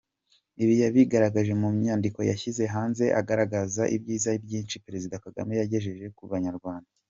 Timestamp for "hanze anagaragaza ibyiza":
2.73-4.29